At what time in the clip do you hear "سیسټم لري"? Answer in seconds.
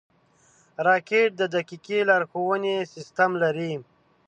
2.93-3.73